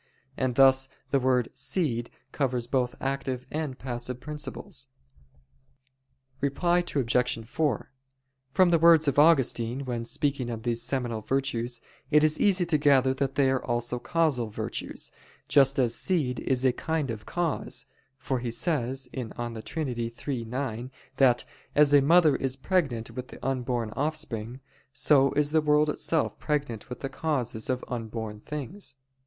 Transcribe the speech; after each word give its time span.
And 0.35 0.55
thus 0.55 0.89
the 1.11 1.19
word 1.19 1.49
"seed" 1.53 2.09
covers 2.31 2.65
both 2.65 2.95
active 2.99 3.45
and 3.51 3.77
passive 3.77 4.19
principles. 4.19 4.87
Reply 6.39 6.79
Obj. 6.79 7.45
4: 7.47 7.91
From 8.51 8.71
the 8.71 8.79
words 8.79 9.07
of 9.07 9.19
Augustine 9.19 9.85
when 9.85 10.03
speaking 10.03 10.49
of 10.49 10.63
these 10.63 10.81
seminal 10.81 11.21
virtues, 11.21 11.81
it 12.09 12.23
is 12.23 12.39
easy 12.39 12.65
to 12.65 12.79
gather 12.79 13.13
that 13.13 13.35
they 13.35 13.51
are 13.51 13.63
also 13.63 13.99
causal 13.99 14.49
virtues, 14.49 15.11
just 15.47 15.77
as 15.77 15.93
seed 15.93 16.39
is 16.39 16.65
a 16.65 16.73
kind 16.73 17.11
of 17.11 17.27
cause: 17.27 17.85
for 18.17 18.39
he 18.39 18.49
says 18.49 19.07
(De 19.13 19.61
Trin. 19.61 19.87
iii, 19.87 20.45
9) 20.45 20.91
that, 21.17 21.45
"as 21.75 21.93
a 21.93 22.01
mother 22.01 22.35
is 22.37 22.55
pregnant 22.55 23.11
with 23.11 23.27
the 23.27 23.47
unborn 23.47 23.91
offspring, 23.91 24.61
so 24.91 25.31
is 25.33 25.51
the 25.51 25.61
world 25.61 25.91
itself 25.91 26.39
pregnant 26.39 26.89
with 26.89 27.01
the 27.01 27.07
causes 27.09 27.69
of 27.69 27.85
unborn 27.87 28.39
things." 28.39 28.95